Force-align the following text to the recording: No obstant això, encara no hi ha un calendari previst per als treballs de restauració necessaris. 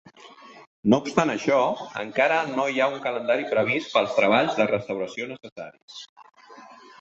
No 0.93 0.97
obstant 1.01 1.31
això, 1.33 1.59
encara 2.03 2.39
no 2.53 2.65
hi 2.77 2.81
ha 2.81 2.87
un 2.93 2.97
calendari 3.03 3.45
previst 3.53 3.93
per 3.97 4.03
als 4.03 4.17
treballs 4.21 4.59
de 4.61 4.67
restauració 4.73 5.29
necessaris. 5.35 6.01